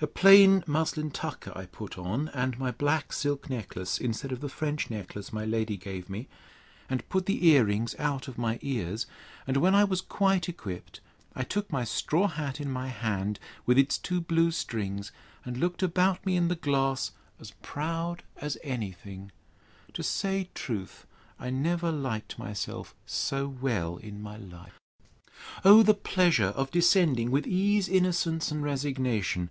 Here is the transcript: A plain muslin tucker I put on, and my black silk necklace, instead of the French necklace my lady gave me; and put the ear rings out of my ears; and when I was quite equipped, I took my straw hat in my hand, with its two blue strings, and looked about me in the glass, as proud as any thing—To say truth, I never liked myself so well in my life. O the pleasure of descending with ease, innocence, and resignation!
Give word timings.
A 0.00 0.06
plain 0.06 0.64
muslin 0.66 1.10
tucker 1.10 1.52
I 1.54 1.66
put 1.66 1.98
on, 1.98 2.28
and 2.30 2.58
my 2.58 2.70
black 2.70 3.12
silk 3.12 3.50
necklace, 3.50 3.98
instead 3.98 4.32
of 4.32 4.40
the 4.40 4.48
French 4.48 4.88
necklace 4.88 5.30
my 5.30 5.44
lady 5.44 5.76
gave 5.76 6.08
me; 6.08 6.26
and 6.88 7.06
put 7.10 7.26
the 7.26 7.46
ear 7.48 7.66
rings 7.66 7.94
out 7.98 8.28
of 8.28 8.38
my 8.38 8.58
ears; 8.62 9.04
and 9.46 9.58
when 9.58 9.74
I 9.74 9.84
was 9.84 10.00
quite 10.00 10.48
equipped, 10.48 11.02
I 11.34 11.42
took 11.44 11.70
my 11.70 11.84
straw 11.84 12.28
hat 12.28 12.62
in 12.62 12.70
my 12.72 12.86
hand, 12.88 13.38
with 13.66 13.76
its 13.76 13.98
two 13.98 14.22
blue 14.22 14.52
strings, 14.52 15.12
and 15.44 15.58
looked 15.58 15.82
about 15.82 16.24
me 16.24 16.34
in 16.34 16.48
the 16.48 16.54
glass, 16.56 17.10
as 17.38 17.50
proud 17.60 18.22
as 18.38 18.56
any 18.64 18.92
thing—To 18.92 20.02
say 20.02 20.48
truth, 20.54 21.06
I 21.38 21.50
never 21.50 21.92
liked 21.92 22.38
myself 22.38 22.94
so 23.04 23.46
well 23.48 23.98
in 23.98 24.22
my 24.22 24.38
life. 24.38 24.80
O 25.62 25.82
the 25.82 25.92
pleasure 25.92 26.54
of 26.56 26.70
descending 26.70 27.30
with 27.30 27.46
ease, 27.46 27.86
innocence, 27.86 28.50
and 28.50 28.62
resignation! 28.64 29.46